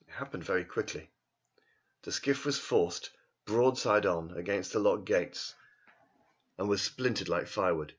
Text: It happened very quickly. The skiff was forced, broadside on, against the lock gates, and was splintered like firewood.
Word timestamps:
It 0.00 0.10
happened 0.10 0.42
very 0.42 0.64
quickly. 0.64 1.08
The 2.02 2.10
skiff 2.10 2.44
was 2.44 2.58
forced, 2.58 3.10
broadside 3.44 4.06
on, 4.06 4.32
against 4.36 4.72
the 4.72 4.80
lock 4.80 5.04
gates, 5.04 5.54
and 6.58 6.68
was 6.68 6.82
splintered 6.82 7.28
like 7.28 7.46
firewood. 7.46 7.94